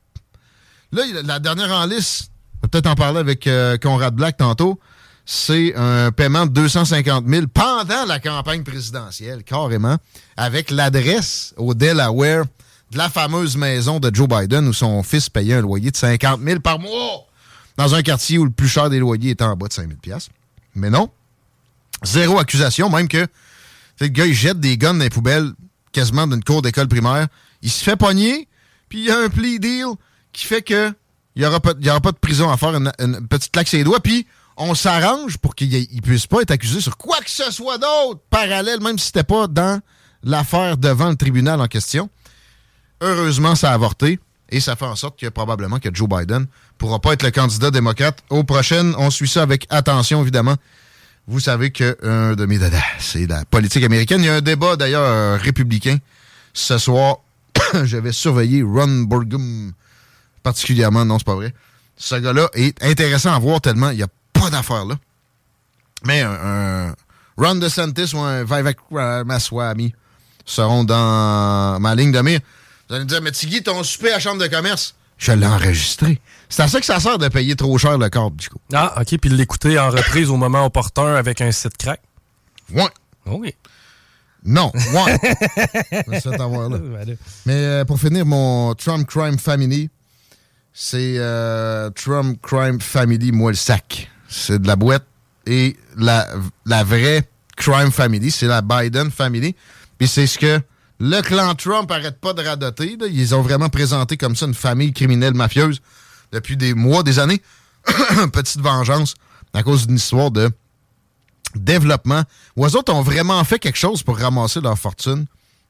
Là, 0.92 1.02
la 1.24 1.38
dernière 1.38 1.70
en 1.72 1.84
liste, 1.86 2.30
peut-être 2.68 2.86
en 2.86 2.94
parler 2.94 3.18
avec 3.18 3.46
euh, 3.46 3.76
Conrad 3.78 4.14
Black 4.14 4.36
tantôt. 4.36 4.78
C'est 5.24 5.74
un 5.74 6.12
paiement 6.12 6.46
de 6.46 6.52
250 6.52 7.26
000 7.26 7.46
pendant 7.52 8.04
la 8.06 8.20
campagne 8.20 8.62
présidentielle, 8.62 9.42
carrément, 9.42 9.96
avec 10.36 10.70
l'adresse 10.70 11.52
au 11.56 11.74
Delaware 11.74 12.44
de 12.92 12.98
la 12.98 13.08
fameuse 13.08 13.56
maison 13.56 13.98
de 13.98 14.14
Joe 14.14 14.28
Biden 14.28 14.68
où 14.68 14.72
son 14.72 15.02
fils 15.02 15.28
payait 15.28 15.54
un 15.54 15.62
loyer 15.62 15.90
de 15.90 15.96
50 15.96 16.40
000 16.40 16.60
par 16.60 16.78
mois 16.78 17.26
dans 17.76 17.94
un 17.94 18.02
quartier 18.02 18.38
où 18.38 18.44
le 18.44 18.50
plus 18.50 18.68
cher 18.68 18.88
des 18.88 19.00
loyers 19.00 19.30
était 19.30 19.44
en 19.44 19.56
bas 19.56 19.66
de 19.66 19.72
5 19.72 19.88
000 20.04 20.18
Mais 20.76 20.90
non, 20.90 21.10
zéro 22.04 22.38
accusation, 22.38 22.88
même 22.88 23.08
que 23.08 23.26
le 24.00 24.06
gars, 24.08 24.26
il 24.26 24.34
jette 24.34 24.60
des 24.60 24.78
guns 24.78 24.94
dans 24.94 25.00
les 25.00 25.10
poubelles 25.10 25.52
quasiment 25.92 26.26
d'une 26.26 26.44
cour 26.44 26.62
d'école 26.62 26.88
primaire. 26.88 27.28
Il 27.62 27.70
se 27.70 27.82
fait 27.82 27.96
pogner, 27.96 28.48
puis 28.88 29.00
il 29.00 29.04
y 29.06 29.10
a 29.10 29.18
un 29.18 29.28
plea 29.28 29.58
deal 29.58 29.86
qui 30.32 30.44
fait 30.44 30.62
que 30.62 30.92
il 31.36 31.40
n'y 31.40 31.46
aura, 31.46 31.60
pas, 31.60 32.12
de 32.12 32.18
prison 32.18 32.50
à 32.50 32.56
faire, 32.56 32.74
une, 32.74 33.28
petite 33.28 33.52
claque 33.52 33.68
ses 33.68 33.84
doigts, 33.84 34.00
puis 34.00 34.26
on 34.56 34.74
s'arrange 34.74 35.36
pour 35.36 35.54
qu'il 35.54 35.70
ne 35.70 36.00
puisse 36.00 36.26
pas 36.26 36.40
être 36.40 36.50
accusé 36.50 36.80
sur 36.80 36.96
quoi 36.96 37.18
que 37.18 37.30
ce 37.30 37.50
soit 37.50 37.76
d'autre 37.76 38.20
parallèle, 38.30 38.80
même 38.80 38.98
si 38.98 39.06
c'était 39.06 39.22
pas 39.22 39.46
dans 39.46 39.80
l'affaire 40.24 40.78
devant 40.78 41.10
le 41.10 41.16
tribunal 41.16 41.60
en 41.60 41.66
question. 41.66 42.08
Heureusement, 43.02 43.54
ça 43.54 43.70
a 43.70 43.74
avorté 43.74 44.18
et 44.48 44.60
ça 44.60 44.76
fait 44.76 44.86
en 44.86 44.96
sorte 44.96 45.20
que 45.20 45.26
probablement 45.26 45.78
que 45.78 45.90
Joe 45.92 46.08
Biden 46.08 46.46
pourra 46.78 47.00
pas 47.00 47.12
être 47.12 47.22
le 47.22 47.30
candidat 47.30 47.70
démocrate 47.70 48.22
aux 48.30 48.44
prochaines. 48.44 48.94
On 48.96 49.10
suit 49.10 49.28
ça 49.28 49.42
avec 49.42 49.66
attention, 49.68 50.22
évidemment. 50.22 50.56
Vous 51.26 51.40
savez 51.40 51.70
qu'un 51.70 52.34
de 52.34 52.46
mes 52.46 52.56
dadas, 52.56 52.78
c'est 52.98 53.26
la 53.26 53.44
politique 53.44 53.84
américaine. 53.84 54.22
Il 54.22 54.26
y 54.26 54.30
a 54.30 54.36
un 54.36 54.40
débat, 54.40 54.76
d'ailleurs, 54.76 55.02
euh, 55.02 55.36
républicain. 55.36 55.98
Ce 56.54 56.78
soir, 56.78 57.18
je 57.84 57.98
vais 57.98 58.12
surveiller 58.12 58.62
Ron 58.62 59.02
Burgum 59.02 59.72
particulièrement. 60.46 61.04
Non, 61.04 61.18
c'est 61.18 61.26
pas 61.26 61.34
vrai. 61.34 61.52
Ce 61.96 62.14
gars-là 62.14 62.48
est 62.54 62.80
intéressant 62.84 63.34
à 63.34 63.38
voir 63.40 63.60
tellement 63.60 63.90
il 63.90 63.96
n'y 63.96 64.02
a 64.04 64.08
pas 64.32 64.48
d'affaires 64.48 64.84
là. 64.84 64.94
Mais 66.04 66.20
un, 66.22 66.94
Ron 67.36 67.56
DeSantis 67.56 68.14
ou 68.14 68.20
un 68.20 68.44
Vivek 68.44 68.76
Ramaswamy 68.92 69.92
seront 70.44 70.84
dans 70.84 71.80
ma 71.80 71.94
ligne 71.96 72.12
de 72.12 72.20
mire. 72.20 72.38
Vous 72.88 72.94
allez 72.94 73.04
me 73.04 73.08
dire, 73.08 73.20
mais 73.22 73.32
Tigui, 73.32 73.64
ton 73.64 73.82
souper 73.82 74.10
à 74.10 74.14
la 74.14 74.20
chambre 74.20 74.40
de 74.40 74.46
commerce, 74.46 74.94
je 75.18 75.32
l'ai 75.32 75.46
enregistré. 75.46 76.20
C'est 76.48 76.62
à 76.62 76.68
ça 76.68 76.78
que 76.78 76.86
ça 76.86 77.00
sert 77.00 77.18
de 77.18 77.26
payer 77.26 77.56
trop 77.56 77.76
cher 77.76 77.98
le 77.98 78.08
câble, 78.08 78.36
du 78.36 78.48
coup. 78.48 78.60
Ah, 78.72 78.94
OK. 79.00 79.18
Puis 79.18 79.30
l'écouter 79.30 79.80
en 79.80 79.90
reprise 79.90 80.30
au 80.30 80.36
moment 80.36 80.64
opportun 80.64 81.16
avec 81.16 81.40
un 81.40 81.50
site 81.50 81.76
crack. 81.76 82.00
Ouais. 82.72 82.86
Oui. 83.26 83.52
Non, 84.44 84.70
ouais. 84.94 85.18
là. 86.06 87.04
Mais 87.46 87.54
euh, 87.54 87.84
pour 87.84 87.98
finir, 87.98 88.24
mon 88.24 88.74
Trump 88.76 89.04
Crime 89.08 89.38
Family, 89.40 89.90
c'est 90.78 91.14
euh, 91.16 91.88
Trump 91.88 92.38
Crime 92.42 92.82
Family, 92.82 93.32
moi 93.32 93.50
le 93.50 93.56
sac. 93.56 94.10
C'est 94.28 94.60
de 94.60 94.66
la 94.66 94.76
boîte. 94.76 95.06
Et 95.46 95.74
la, 95.96 96.26
vraie 96.84 97.26
Crime 97.56 97.90
Family, 97.90 98.30
c'est 98.30 98.46
la 98.46 98.60
Biden 98.60 99.10
Family. 99.10 99.56
Puis 99.96 100.06
c'est 100.06 100.26
ce 100.26 100.38
que 100.38 100.60
le 101.00 101.22
clan 101.22 101.54
Trump 101.54 101.90
arrête 101.90 102.20
pas 102.20 102.34
de 102.34 102.42
radoter. 102.44 102.98
Ils 103.10 103.34
ont 103.34 103.40
vraiment 103.40 103.70
présenté 103.70 104.18
comme 104.18 104.36
ça 104.36 104.44
une 104.44 104.52
famille 104.52 104.92
criminelle 104.92 105.32
mafieuse 105.32 105.80
depuis 106.30 106.58
des 106.58 106.74
mois, 106.74 107.02
des 107.02 107.18
années. 107.18 107.40
Petite 108.32 108.60
vengeance 108.60 109.14
à 109.54 109.62
cause 109.62 109.86
d'une 109.86 109.96
histoire 109.96 110.30
de 110.30 110.50
développement 111.54 112.24
eux 112.58 112.76
autres 112.76 112.92
ont 112.92 113.00
vraiment 113.00 113.42
fait 113.44 113.58
quelque 113.58 113.78
chose 113.78 114.02
pour 114.02 114.18
ramasser 114.18 114.60
leur 114.60 114.78
fortune, 114.78 115.24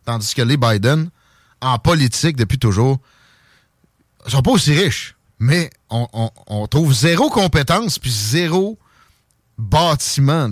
tandis 0.05 0.35
que 0.35 0.43
les 0.43 0.57
Biden, 0.57 1.11
en 1.61 1.79
politique 1.79 2.35
depuis 2.35 2.59
toujours, 2.59 2.99
sont 4.31 4.43
pas 4.43 4.51
aussi 4.51 4.73
riches, 4.73 5.17
mais 5.39 5.71
on, 5.91 6.67
trouve 6.69 6.93
zéro 6.93 7.31
compétence 7.31 7.99
puis 7.99 8.11
zéro 8.11 8.79
bâtiment, 9.59 10.51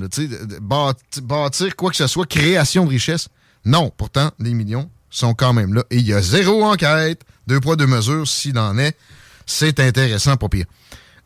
bâtir 1.23 1.77
quoi 1.77 1.91
que 1.91 1.97
ce 1.97 2.07
soit, 2.07 2.27
création 2.27 2.85
de 2.85 2.91
richesse. 2.91 3.29
Non, 3.65 3.91
pourtant, 3.97 4.31
les 4.39 4.55
millions 4.55 4.91
sont 5.11 5.35
quand 5.35 5.53
même 5.53 5.75
là. 5.75 5.85
Et 5.91 5.99
il 5.99 6.07
y 6.07 6.13
a 6.13 6.21
zéro 6.21 6.65
enquête, 6.65 7.23
deux 7.47 7.61
poids, 7.61 7.77
deux 7.77 7.87
mesures, 7.87 8.27
s'il 8.27 8.59
en 8.59 8.79
est. 8.79 8.97
C'est 9.47 9.81
intéressant, 9.81 10.37
pas 10.37 10.49
pire. 10.49 10.67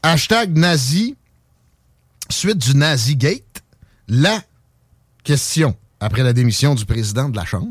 Hashtag 0.03 0.57
nazi, 0.57 1.17
suite 2.31 2.59
du 2.59 2.77
Nazi 2.77 3.17
Gate, 3.17 3.63
la 4.09 4.43
question 5.25 5.77
après 6.01 6.23
la 6.23 6.33
démission 6.33 6.75
du 6.75 6.85
président 6.85 7.29
de 7.29 7.37
la 7.37 7.45
Chambre, 7.45 7.67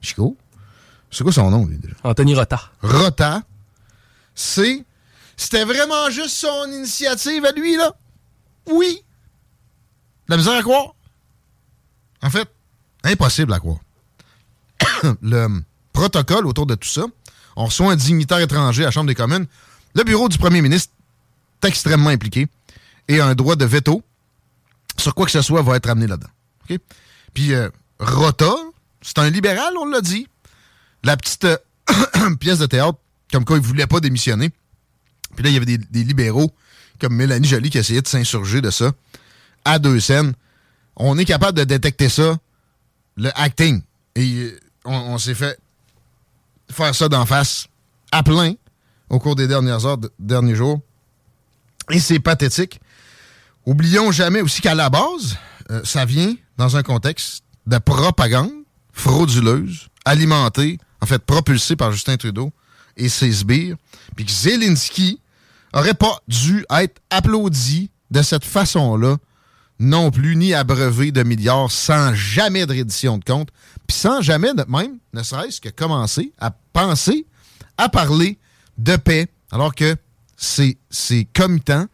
Chico. 0.00 0.36
C'est 1.10 1.24
quoi 1.24 1.32
son 1.32 1.50
nom, 1.50 1.64
lui, 1.64 1.78
déjà? 1.78 1.94
Anthony 2.04 2.34
Rota. 2.34 2.60
Rota. 2.82 3.42
C'était 4.38 5.64
vraiment 5.64 6.10
juste 6.10 6.36
son 6.36 6.70
initiative 6.70 7.44
à 7.44 7.52
lui, 7.52 7.76
là? 7.76 7.92
Oui. 8.66 9.02
La 10.28 10.36
misère 10.36 10.54
à 10.54 10.62
croire? 10.62 10.94
En 12.22 12.30
fait, 12.30 12.48
Impossible 13.04 13.52
à 13.52 13.58
croire. 13.58 13.78
le 15.22 15.48
protocole 15.92 16.46
autour 16.46 16.66
de 16.66 16.74
tout 16.74 16.88
ça, 16.88 17.04
on 17.56 17.66
reçoit 17.66 17.92
un 17.92 17.96
dignitaire 17.96 18.38
étranger 18.38 18.82
à 18.82 18.86
la 18.86 18.90
Chambre 18.90 19.08
des 19.08 19.14
communes. 19.14 19.46
Le 19.94 20.04
bureau 20.04 20.28
du 20.28 20.38
premier 20.38 20.60
ministre 20.60 20.92
est 21.62 21.68
extrêmement 21.68 22.10
impliqué 22.10 22.48
et 23.08 23.20
un 23.20 23.34
droit 23.34 23.56
de 23.56 23.64
veto 23.64 24.02
sur 24.96 25.14
quoi 25.14 25.26
que 25.26 25.32
ce 25.32 25.42
soit 25.42 25.62
va 25.62 25.76
être 25.76 25.88
amené 25.88 26.06
là-dedans. 26.06 26.30
Puis 27.34 27.54
euh, 27.54 27.70
Rota, 27.98 28.52
c'est 29.00 29.18
un 29.18 29.30
libéral, 29.30 29.72
on 29.80 29.86
l'a 29.86 30.00
dit. 30.00 30.28
La 31.04 31.16
petite 31.16 31.44
euh, 31.44 31.56
pièce 32.40 32.58
de 32.58 32.66
théâtre, 32.66 32.98
comme 33.32 33.44
quoi 33.44 33.56
il 33.56 33.62
voulait 33.62 33.86
pas 33.86 34.00
démissionner. 34.00 34.50
Puis 35.34 35.44
là, 35.44 35.50
il 35.50 35.54
y 35.54 35.56
avait 35.56 35.78
des, 35.78 36.04
libéraux 36.04 36.52
comme 37.00 37.14
Mélanie 37.14 37.46
Joly 37.46 37.70
qui 37.70 37.78
essayaient 37.78 38.02
de 38.02 38.08
s'insurger 38.08 38.60
de 38.60 38.70
ça 38.70 38.92
à 39.64 39.78
deux 39.78 40.00
scènes. 40.00 40.32
On 40.96 41.16
est 41.18 41.24
capable 41.24 41.58
de 41.58 41.64
détecter 41.64 42.08
ça 42.08 42.38
le 43.16 43.30
acting. 43.38 43.82
Et 44.16 44.34
euh, 44.34 44.60
on, 44.84 45.18
s'est 45.18 45.34
fait 45.34 45.58
faire 46.70 46.94
ça 46.94 47.08
d'en 47.08 47.26
face 47.26 47.66
à 48.10 48.22
plein 48.22 48.54
au 49.10 49.18
cours 49.18 49.36
des 49.36 49.46
dernières 49.46 49.86
heures, 49.86 49.98
derniers 50.18 50.54
jours. 50.54 50.80
Et 51.90 52.00
c'est 52.00 52.18
pathétique. 52.18 52.80
Oublions 53.64 54.10
jamais 54.12 54.40
aussi 54.40 54.60
qu'à 54.60 54.74
la 54.74 54.90
base, 54.90 55.36
euh, 55.70 55.82
ça 55.84 56.04
vient 56.04 56.34
dans 56.56 56.76
un 56.76 56.82
contexte 56.82 57.44
de 57.66 57.78
propagande 57.78 58.50
frauduleuse, 58.92 59.88
alimentée, 60.04 60.78
en 61.00 61.06
fait 61.06 61.18
propulsée 61.24 61.76
par 61.76 61.92
Justin 61.92 62.16
Trudeau 62.16 62.52
et 62.98 63.08
ses 63.08 63.32
sbires, 63.32 63.76
puis 64.16 64.24
que 64.24 64.32
Zelensky 64.32 65.20
aurait 65.72 65.94
pas 65.94 66.18
dû 66.28 66.64
être 66.70 67.00
applaudi 67.10 67.90
de 68.10 68.22
cette 68.22 68.44
façon-là 68.44 69.16
non 69.80 70.10
plus, 70.10 70.34
ni 70.34 70.54
abreuvé 70.54 71.12
de 71.12 71.22
milliards 71.22 71.70
sans 71.70 72.12
jamais 72.14 72.66
de 72.66 72.72
reddition 72.72 73.18
de 73.18 73.24
compte, 73.24 73.50
puis 73.86 73.96
sans 73.96 74.20
jamais 74.20 74.52
même, 74.66 74.98
ne 75.12 75.22
serait-ce 75.22 75.60
que 75.60 75.68
commencer 75.68 76.32
à 76.40 76.50
penser, 76.50 77.26
à 77.76 77.88
parler 77.88 78.38
de 78.76 78.96
paix, 78.96 79.28
alors 79.52 79.74
que 79.74 79.96
ces, 80.36 80.78
ces 80.90 81.24
comitants 81.26 81.86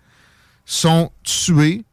sont 0.65 1.11
tués 1.23 1.85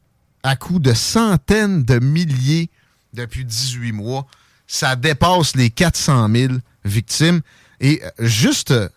à 0.43 0.55
coups 0.55 0.81
de 0.81 0.93
centaines 0.93 1.83
de 1.83 1.99
milliers 1.99 2.69
depuis 3.13 3.45
18 3.45 3.91
mois. 3.91 4.25
Ça 4.67 4.95
dépasse 4.95 5.55
les 5.55 5.69
400 5.69 6.29
000 6.33 6.53
victimes. 6.85 7.41
Et 7.79 8.01
euh, 8.03 8.09
juste 8.19 8.71
euh, 8.71 8.89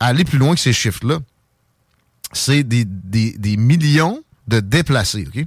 aller 0.00 0.24
plus 0.24 0.38
loin 0.38 0.54
que 0.54 0.60
ces 0.60 0.72
chiffres-là, 0.72 1.18
c'est 2.32 2.62
des, 2.64 2.84
des, 2.84 3.32
des 3.32 3.56
millions 3.56 4.22
de 4.48 4.60
déplacés. 4.60 5.26
OK? 5.26 5.44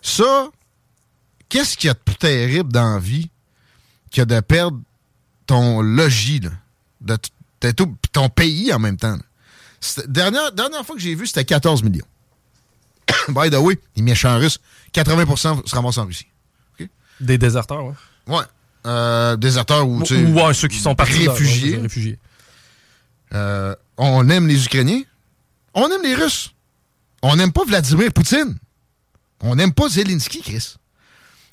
Ça, 0.00 0.50
qu'est-ce 1.48 1.76
qu'il 1.76 1.88
y 1.88 1.90
a 1.90 1.94
de 1.94 1.98
plus 1.98 2.16
terrible 2.16 2.72
dans 2.72 2.94
la 2.94 3.00
vie 3.00 3.30
que 4.12 4.22
de 4.22 4.40
perdre 4.40 4.80
ton 5.46 5.80
logis, 5.80 6.40
de 7.00 7.18
ton 8.12 8.28
pays 8.28 8.72
en 8.72 8.78
même 8.78 8.96
temps? 8.96 9.18
Dernière, 10.06 10.52
dernière 10.52 10.84
fois 10.84 10.96
que 10.96 11.02
j'ai 11.02 11.14
vu, 11.14 11.26
c'était 11.26 11.44
14 11.44 11.82
millions. 11.82 12.06
By 13.28 13.50
the 13.50 13.56
way, 13.56 13.78
les 13.96 14.02
méchants 14.02 14.38
russes, 14.38 14.58
80% 14.94 15.66
se 15.66 15.74
ramassent 15.74 15.98
en 15.98 16.06
Russie. 16.06 16.26
Des 17.20 17.38
déserteurs, 17.38 17.84
oui. 17.84 17.94
Ouais. 18.28 18.44
Euh, 18.86 19.36
déserteurs 19.36 19.88
ou, 19.88 20.00
ouais, 20.00 20.54
ceux 20.54 20.68
qui 20.68 20.78
sont 20.78 20.94
partis 20.94 21.28
réfugiés. 21.28 21.76
réfugiés. 21.76 22.18
Euh, 23.34 23.74
on 23.96 24.28
aime 24.28 24.46
les 24.46 24.64
Ukrainiens. 24.64 25.02
On 25.74 25.90
aime 25.90 26.02
les 26.02 26.14
Russes. 26.14 26.54
On 27.22 27.36
n'aime 27.36 27.52
pas 27.52 27.64
Vladimir 27.64 28.12
Poutine. 28.12 28.56
On 29.40 29.56
n'aime 29.56 29.72
pas 29.72 29.88
Zelensky, 29.88 30.42
Chris. 30.42 30.76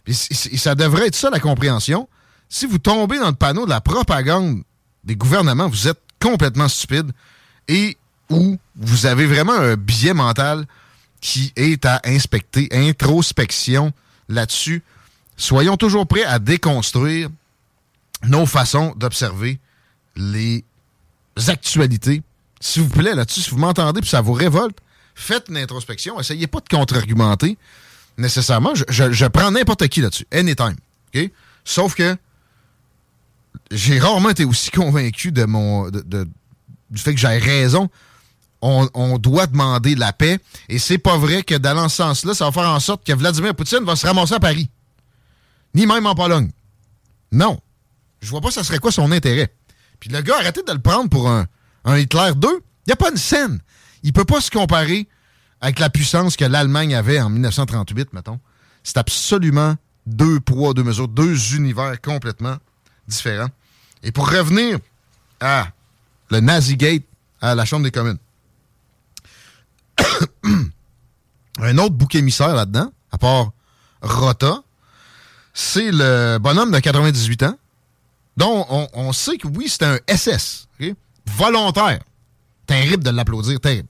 Et, 0.07 0.13
ça 0.13 0.75
devrait 0.75 1.07
être 1.07 1.15
ça 1.15 1.29
la 1.29 1.39
compréhension. 1.39 2.07
Si 2.49 2.65
vous 2.65 2.77
tombez 2.77 3.17
dans 3.17 3.29
le 3.29 3.35
panneau 3.35 3.65
de 3.65 3.69
la 3.69 3.81
propagande 3.81 4.61
des 5.03 5.15
gouvernements, 5.15 5.67
vous 5.67 5.87
êtes 5.87 5.99
complètement 6.19 6.67
stupide 6.67 7.11
et 7.67 7.97
ou 8.29 8.57
vous 8.75 9.05
avez 9.05 9.25
vraiment 9.25 9.53
un 9.53 9.75
biais 9.75 10.13
mental 10.13 10.65
qui 11.21 11.51
est 11.55 11.85
à 11.85 12.01
inspecter, 12.05 12.67
introspection 12.71 13.91
là-dessus. 14.29 14.83
Soyons 15.37 15.77
toujours 15.77 16.07
prêts 16.07 16.23
à 16.23 16.39
déconstruire 16.39 17.29
nos 18.23 18.45
façons 18.45 18.93
d'observer 18.95 19.59
les 20.15 20.63
actualités. 21.47 22.21
S'il 22.59 22.83
vous 22.83 22.89
plaît, 22.89 23.13
là-dessus, 23.13 23.41
si 23.41 23.49
vous 23.49 23.57
m'entendez 23.57 24.01
puis 24.01 24.09
ça 24.09 24.21
vous 24.21 24.33
révolte, 24.33 24.77
faites 25.13 25.49
une 25.49 25.57
introspection, 25.57 26.19
essayez 26.19 26.47
pas 26.47 26.59
de 26.59 26.69
contre-argumenter 26.69 27.57
nécessairement. 28.17 28.73
Je, 28.75 29.27
prends 29.27 29.51
n'importe 29.51 29.87
qui 29.87 30.01
là-dessus, 30.01 30.27
anytime. 30.31 30.75
OK? 31.13 31.29
Sauf 31.63 31.95
que 31.95 32.15
j'ai 33.71 33.99
rarement 33.99 34.29
été 34.29 34.45
aussi 34.45 34.71
convaincu 34.71 35.31
de 35.31 35.45
mon 35.45 35.89
du 35.89 37.01
fait 37.01 37.13
que 37.13 37.19
j'ai 37.19 37.27
raison. 37.37 37.89
On, 38.61 39.19
doit 39.19 39.45
demander 39.45 39.93
la 39.93 40.11
paix. 40.11 40.39
Et 40.69 40.79
c'est 40.79 40.97
pas 40.97 41.17
vrai 41.17 41.43
que 41.43 41.53
dans 41.53 41.87
ce 41.87 41.97
sens-là, 41.97 42.33
ça 42.33 42.45
va 42.45 42.51
faire 42.51 42.67
en 42.67 42.79
sorte 42.79 43.05
que 43.05 43.13
Vladimir 43.13 43.53
Poutine 43.53 43.83
va 43.83 43.95
se 43.95 44.07
ramasser 44.07 44.33
à 44.33 44.39
Paris. 44.39 44.69
Ni 45.75 45.85
même 45.85 46.07
en 46.07 46.15
Pologne. 46.15 46.49
Non. 47.31 47.59
Je 48.21 48.29
vois 48.31 48.41
pas 48.41 48.49
ça 48.49 48.63
serait 48.63 48.79
quoi 48.79 48.91
son 48.91 49.11
intérêt. 49.11 49.53
Puis 49.99 50.09
le 50.09 50.21
gars, 50.21 50.37
arrêtez 50.37 50.61
de 50.63 50.71
le 50.71 50.79
prendre 50.79 51.09
pour 51.09 51.29
un, 51.29 51.47
Hitler 51.85 52.31
2. 52.35 52.47
Il 52.47 52.61
n'y 52.87 52.93
a 52.93 52.95
pas 52.95 53.09
une 53.09 53.17
scène. 53.17 53.59
Il 54.03 54.13
peut 54.13 54.25
pas 54.25 54.41
se 54.41 54.51
comparer 54.51 55.07
avec 55.61 55.79
la 55.79 55.89
puissance 55.89 56.37
que 56.37 56.45
l'Allemagne 56.45 56.95
avait 56.95 57.19
en 57.19 57.29
1938, 57.29 58.13
mettons. 58.13 58.39
C'est 58.83 58.97
absolument 58.97 59.75
deux 60.05 60.39
poids, 60.39 60.73
deux 60.73 60.83
mesures, 60.83 61.07
deux 61.07 61.55
univers 61.55 61.99
complètement 62.01 62.57
différents. 63.07 63.49
Et 64.03 64.11
pour 64.11 64.29
revenir 64.29 64.77
à 65.39 65.67
le 66.29 66.39
Nazigate 66.39 67.03
à 67.41 67.55
la 67.55 67.65
Chambre 67.65 67.83
des 67.83 67.91
communes, 67.91 68.19
un 71.59 71.77
autre 71.77 71.95
bouc 71.95 72.13
émissaire 72.15 72.53
là-dedans, 72.53 72.91
à 73.11 73.17
part 73.17 73.51
Rota, 74.01 74.61
c'est 75.53 75.91
le 75.91 76.37
bonhomme 76.37 76.71
de 76.71 76.79
98 76.79 77.43
ans, 77.43 77.57
dont 78.37 78.65
on, 78.93 79.13
sait 79.13 79.37
que 79.37 79.47
oui, 79.47 79.67
c'est 79.69 79.83
un 79.83 79.99
SS, 80.07 80.67
volontaire. 81.37 81.99
Terrible 82.67 83.03
de 83.03 83.09
l'applaudir, 83.11 83.59
terrible. 83.59 83.87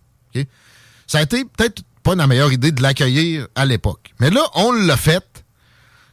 Ça 1.07 1.19
a 1.19 1.21
été 1.21 1.45
peut-être 1.45 1.83
pas 2.03 2.15
la 2.15 2.27
meilleure 2.27 2.51
idée 2.51 2.71
de 2.71 2.81
l'accueillir 2.81 3.47
à 3.55 3.65
l'époque. 3.65 4.13
Mais 4.19 4.29
là, 4.29 4.43
on 4.55 4.71
l'a 4.71 4.97
fait. 4.97 5.45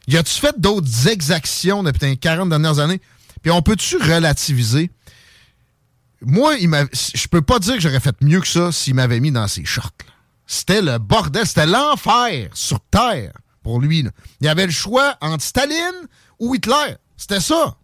Y 0.07 0.17
a-tu 0.17 0.33
fait 0.33 0.59
d'autres 0.59 1.07
exactions 1.07 1.83
depuis 1.83 2.05
les 2.07 2.17
40 2.17 2.49
dernières 2.49 2.79
années? 2.79 3.01
Puis 3.41 3.51
on 3.51 3.61
peut-tu 3.61 3.97
relativiser? 3.97 4.91
Moi, 6.21 6.55
je 6.57 7.27
peux 7.27 7.41
pas 7.41 7.59
dire 7.59 7.75
que 7.75 7.81
j'aurais 7.81 7.99
fait 7.99 8.15
mieux 8.21 8.39
que 8.39 8.47
ça 8.47 8.71
s'il 8.71 8.95
m'avait 8.95 9.19
mis 9.19 9.31
dans 9.31 9.47
ses 9.47 9.65
shorts. 9.65 9.91
C'était 10.45 10.81
le 10.81 10.97
bordel, 10.97 11.45
c'était 11.45 11.65
l'enfer 11.65 12.49
sur 12.53 12.79
Terre 12.91 13.33
pour 13.61 13.79
lui. 13.79 14.05
Il 14.41 14.45
y 14.45 14.49
avait 14.49 14.65
le 14.65 14.71
choix 14.71 15.15
entre 15.21 15.43
Staline 15.43 16.07
ou 16.39 16.55
Hitler. 16.55 16.95
C'était 17.17 17.39
ça. 17.39 17.77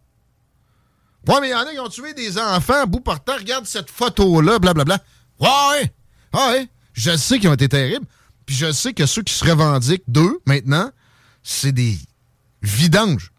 Ouais, 1.28 1.42
mais 1.42 1.50
il 1.50 1.52
y 1.52 1.56
en 1.56 1.60
a 1.60 1.72
qui 1.72 1.80
ont 1.80 1.90
tué 1.90 2.14
des 2.14 2.38
enfants 2.38 2.82
à 2.82 2.86
bout 2.86 3.04
terre. 3.26 3.40
Regarde 3.40 3.66
cette 3.66 3.90
photo-là, 3.90 4.60
blablabla. 4.60 5.00
Ouais, 5.40 5.92
ouais. 6.34 6.70
Je 6.94 7.16
sais 7.16 7.40
qu'ils 7.40 7.50
ont 7.50 7.54
été 7.54 7.70
terribles. 7.70 8.06
Puis 8.46 8.56
je 8.56 8.72
sais 8.72 8.94
que 8.94 9.06
ceux 9.06 9.22
qui 9.22 9.34
se 9.34 9.46
revendiquent 9.46 10.04
d'eux, 10.08 10.40
maintenant, 10.46 10.90
c'est 11.44 11.72
des 11.72 11.98
vidanges. 12.62 13.32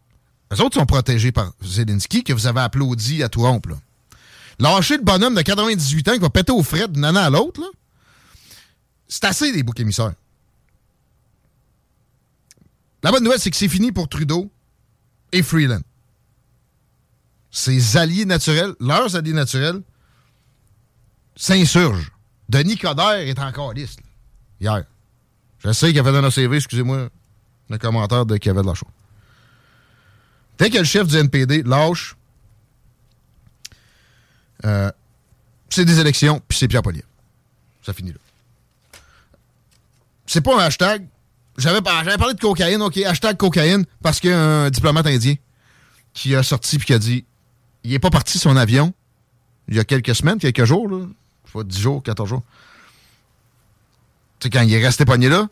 Les 0.51 0.61
autres 0.61 0.79
sont 0.79 0.87
protégés 0.87 1.33
par 1.33 1.53
Zelensky, 1.63 2.25
que 2.25 2.33
vous 2.33 2.47
avez 2.47 2.61
applaudi 2.61 3.23
à 3.23 3.29
tout 3.29 3.43
rompre. 3.43 3.71
Lâcher 4.59 4.97
le 4.97 5.03
bonhomme 5.03 5.35
de 5.35 5.43
98 5.43 6.09
ans 6.09 6.13
qui 6.15 6.19
va 6.19 6.31
péter 6.31 6.53
au 6.53 6.63
frais 6.63 6.87
d'une 6.87 7.05
année 7.05 7.19
à 7.19 7.31
l'autre, 7.31 7.63
c'est 9.09 9.25
assez 9.25 9.53
des 9.53 9.63
boucs 9.63 9.81
émissaires. 9.81 10.13
La 13.03 13.11
bonne 13.11 13.25
nouvelle, 13.25 13.41
c'est 13.41 13.51
que 13.51 13.57
c'est 13.57 13.69
fini 13.69 13.93
pour 13.93 14.09
Trudeau 14.09 14.51
et 15.33 15.43
Freeland. 15.43 15.81
Ses 17.51 17.97
alliés 17.97 18.25
naturels, 18.25 18.75
leurs 18.81 19.17
alliés 19.17 19.33
naturels, 19.33 19.83
s'insurgent. 21.37 22.11
Denis 22.49 22.77
Coderre 22.77 23.29
est 23.29 23.39
encore 23.39 23.73
liste. 23.73 24.01
Hier. 24.61 24.85
Je 25.59 25.73
sais 25.73 25.89
qu'il 25.89 25.99
a 25.99 26.05
fait 26.05 26.11
un 26.11 26.31
CV, 26.31 26.57
excusez-moi, 26.57 27.09
le 27.69 27.79
commentaire 27.79 28.27
de 28.27 28.37
Kevin 28.37 28.67
Lachon. 28.67 28.87
Dès 30.59 30.71
que 30.71 30.79
le 30.79 30.85
chef 30.85 31.07
du 31.07 31.17
NPD 31.17 31.63
lâche, 31.63 32.17
euh, 34.65 34.91
c'est 35.71 35.85
des 35.85 36.01
élections, 36.01 36.41
puis 36.47 36.59
c'est 36.59 36.69
Pierre 36.69 36.83
Poliev. 36.83 37.05
Ça 37.83 37.93
finit 37.93 38.13
là. 38.13 38.19
C'est 40.27 40.43
pas 40.43 40.55
un 40.55 40.67
hashtag, 40.67 41.07
j'avais 41.57 41.81
parlé 41.81 42.35
de 42.35 42.41
cocaïne, 42.41 42.83
OK, 42.83 42.99
hashtag 42.99 43.37
cocaïne, 43.37 43.85
parce 44.03 44.21
qu'il 44.21 44.31
y 44.31 44.33
a 44.33 44.39
un 44.39 44.71
diplomate 44.71 45.07
indien 45.07 45.35
qui 46.13 46.35
a 46.35 46.43
sorti 46.43 46.79
puis 46.79 46.87
qui 46.87 46.93
a 46.95 46.99
dit 46.99 47.25
il 47.85 47.93
est 47.93 47.99
pas 47.99 48.11
parti 48.11 48.39
son 48.39 48.57
avion 48.57 48.93
il 49.71 49.77
y 49.77 49.79
a 49.79 49.85
quelques 49.85 50.15
semaines, 50.15 50.39
quelques 50.39 50.65
jours, 50.65 50.89
là. 50.89 51.07
Je 51.47 51.59
sais 51.59 51.65
10 51.65 51.81
jours, 51.81 52.03
14 52.03 52.29
jours. 52.29 52.43
Tu 54.41 54.47
sais, 54.47 54.51
quand 54.51 54.63
il 54.63 54.73
est 54.73 54.85
resté 54.85 55.05
pogné 55.05 55.29
là, 55.29 55.49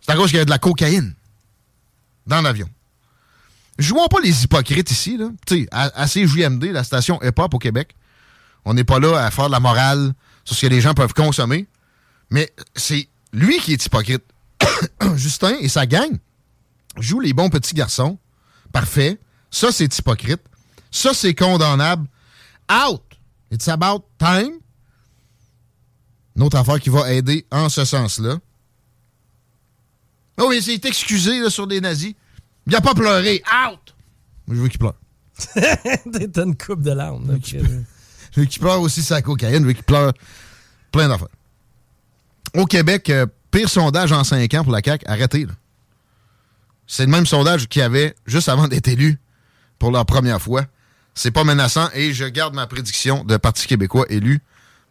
c'est 0.00 0.12
à 0.12 0.16
cause 0.16 0.30
qu'il 0.30 0.38
y 0.38 0.42
a 0.42 0.44
de 0.44 0.50
la 0.50 0.58
cocaïne 0.58 1.14
dans 2.26 2.40
l'avion. 2.40 2.68
Jouons 3.78 4.08
pas 4.08 4.20
les 4.20 4.44
hypocrites 4.44 4.90
ici, 4.90 5.16
là. 5.16 5.28
Tu 5.46 5.62
sais, 5.62 5.68
à, 5.70 6.02
à 6.02 6.06
CJMD, 6.06 6.64
la 6.64 6.84
station 6.84 7.20
hip-hop 7.22 7.54
au 7.54 7.58
Québec, 7.58 7.94
on 8.64 8.74
n'est 8.74 8.84
pas 8.84 8.98
là 8.98 9.24
à 9.24 9.30
faire 9.30 9.46
de 9.46 9.52
la 9.52 9.60
morale 9.60 10.12
sur 10.44 10.56
ce 10.56 10.62
que 10.62 10.66
les 10.66 10.80
gens 10.80 10.94
peuvent 10.94 11.14
consommer, 11.14 11.66
mais 12.30 12.52
c'est 12.74 13.08
lui 13.32 13.58
qui 13.58 13.72
est 13.72 13.84
hypocrite. 13.84 14.24
Justin 15.16 15.56
et 15.60 15.68
sa 15.68 15.86
gang 15.86 16.18
jouent 16.98 17.20
les 17.20 17.32
bons 17.32 17.48
petits 17.48 17.74
garçons. 17.74 18.18
Parfait. 18.72 19.18
Ça, 19.50 19.70
c'est 19.70 19.96
hypocrite. 19.98 20.40
Ça, 20.92 21.12
c'est 21.12 21.34
condamnable. 21.34 22.06
Out! 22.70 23.02
It's 23.50 23.66
about 23.66 24.04
time. 24.18 24.60
Une 26.36 26.42
autre 26.44 26.56
affaire 26.56 26.78
qui 26.78 26.90
va 26.90 27.12
aider 27.12 27.44
en 27.50 27.68
ce 27.68 27.84
sens-là. 27.84 28.36
Oh, 30.38 30.52
il 30.52 30.62
s'est 30.62 30.80
excusé 30.84 31.50
sur 31.50 31.66
des 31.66 31.80
nazis. 31.80 32.14
Il 32.66 32.72
n'a 32.72 32.80
pas 32.80 32.94
pleuré. 32.94 33.42
Out! 33.66 33.94
je 34.48 34.54
veux 34.54 34.68
qu'il 34.68 34.78
pleure. 34.78 34.94
T'as 35.54 36.44
une 36.44 36.56
coupe 36.56 36.82
de 36.82 36.92
larmes. 36.92 37.38
Je 37.44 37.58
veux 38.40 38.46
qu'il 38.46 38.60
pleure 38.60 38.80
aussi 38.80 39.02
sa 39.02 39.20
cocaïne. 39.20 39.62
Je 39.62 39.66
veux 39.66 39.72
qu'il 39.72 39.82
pleure 39.82 40.12
plein 40.92 41.08
d'affaires. 41.08 41.28
Au 42.54 42.66
Québec, 42.66 43.10
euh, 43.10 43.26
Pire 43.52 43.68
sondage 43.68 44.12
en 44.12 44.24
5 44.24 44.52
ans 44.54 44.64
pour 44.64 44.72
la 44.72 44.80
CAQ, 44.82 45.04
arrêtez. 45.06 45.46
C'est 46.86 47.04
le 47.04 47.10
même 47.10 47.26
sondage 47.26 47.68
qu'il 47.68 47.80
y 47.80 47.82
avait 47.82 48.14
juste 48.26 48.48
avant 48.48 48.66
d'être 48.66 48.88
élu 48.88 49.18
pour 49.78 49.90
la 49.90 50.04
première 50.04 50.40
fois. 50.40 50.64
C'est 51.14 51.30
pas 51.30 51.44
menaçant 51.44 51.88
et 51.94 52.12
je 52.12 52.24
garde 52.24 52.54
ma 52.54 52.66
prédiction 52.66 53.24
de 53.24 53.36
Parti 53.36 53.66
québécois 53.66 54.06
élu 54.08 54.40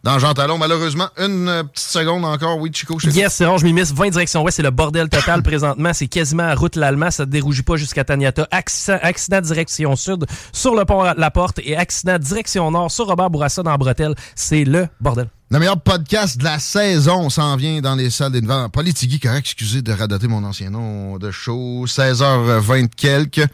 dans 0.03 0.19
Jean 0.19 0.33
Talon. 0.33 0.57
Malheureusement, 0.57 1.07
une 1.17 1.47
euh, 1.47 1.63
petite 1.63 1.89
seconde 1.89 2.25
encore. 2.25 2.57
Oui, 2.57 2.71
Chico, 2.73 2.97
je 2.99 3.09
Yes, 3.09 3.33
c'est 3.33 3.45
je 3.45 3.63
m'y 3.63 3.73
miss 3.73 3.93
20 3.93 4.09
directions 4.09 4.43
ouest. 4.43 4.57
C'est 4.57 4.63
le 4.63 4.71
bordel 4.71 5.09
total 5.09 5.43
présentement. 5.43 5.93
C'est 5.93 6.07
quasiment 6.07 6.43
à 6.43 6.55
route 6.55 6.75
l'Allemand. 6.75 7.11
Ça 7.11 7.25
ne 7.25 7.31
dérougit 7.31 7.63
pas 7.63 7.75
jusqu'à 7.75 8.03
Taniata. 8.03 8.47
Accident, 8.51 8.99
accident 9.01 9.41
direction 9.41 9.95
sud 9.95 10.25
sur 10.51 10.75
le 10.75 10.85
pont 10.85 11.03
La 11.17 11.31
Porte 11.31 11.59
et 11.63 11.75
accident 11.75 12.17
direction 12.17 12.71
nord 12.71 12.91
sur 12.91 13.07
Robert 13.07 13.29
Bourassa 13.29 13.63
dans 13.63 13.77
Bretelle. 13.77 14.15
C'est 14.35 14.63
le 14.63 14.87
bordel. 14.99 15.27
Le 15.49 15.59
meilleur 15.59 15.79
podcast 15.81 16.37
de 16.37 16.45
la 16.45 16.59
saison 16.59 17.29
s'en 17.29 17.55
vient 17.57 17.81
dans 17.81 17.95
les 17.95 18.09
salles 18.09 18.31
des 18.31 18.41
devants. 18.41 18.69
Politigui, 18.69 19.19
correct, 19.19 19.45
excusez 19.45 19.81
de 19.81 19.91
radoter 19.91 20.27
mon 20.27 20.43
ancien 20.43 20.69
nom 20.69 21.17
de 21.17 21.29
show. 21.29 21.85
16h20 21.85 22.89
quelques. 22.95 23.45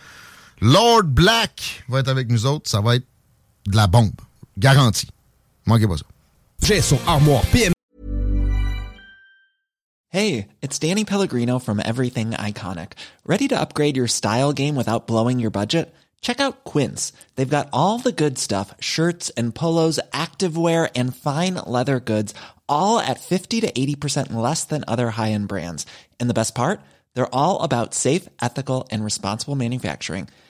Lord 0.62 1.14
Black 1.14 1.84
va 1.88 2.00
être 2.00 2.08
avec 2.08 2.30
nous 2.30 2.46
autres. 2.46 2.70
Ça 2.70 2.82
va 2.82 2.96
être 2.96 3.06
de 3.68 3.76
la 3.76 3.88
bombe. 3.88 4.14
Garantie. 4.58 5.10
Manquez 5.66 5.88
pas 5.88 5.98
ça. 5.98 6.06
J'ai 6.64 6.82
son 6.82 7.00
armoire 7.06 7.44
PM. 7.52 7.74
Hey, 10.10 10.48
it's 10.62 10.80
Danny 10.80 11.06
Pellegrino 11.06 11.60
from 11.60 11.80
Everything 11.84 12.32
Iconic. 12.32 12.94
Ready 13.26 13.48
to 13.50 13.60
upgrade 13.60 13.96
your 13.96 14.08
style 14.08 14.54
game 14.54 14.76
without 14.76 15.06
blowing 15.06 15.38
your 15.40 15.52
budget? 15.52 15.94
Check 16.22 16.40
out 16.40 16.64
Quince. 16.64 17.14
They've 17.36 17.48
got 17.48 17.70
all 17.72 18.00
the 18.00 18.12
good 18.12 18.40
stuff 18.40 18.74
shirts 18.80 19.30
and 19.38 19.54
polos, 19.54 20.00
activewear, 20.12 20.90
and 20.96 21.16
fine 21.16 21.56
leather 21.56 22.00
goods, 22.00 22.34
all 22.68 23.00
at 23.00 23.20
50 23.20 23.62
to 23.62 23.72
80% 23.72 24.34
less 24.34 24.64
than 24.64 24.84
other 24.88 25.12
high 25.12 25.32
end 25.34 25.48
brands. 25.50 25.86
And 26.20 26.30
the 26.30 26.34
best 26.34 26.56
part? 26.56 26.80
They're 27.14 27.36
all 27.36 27.62
about 27.62 27.94
safe, 27.94 28.28
ethical, 28.42 28.88
and 28.90 29.04
responsible 29.04 29.56
manufacturing. 29.56 30.30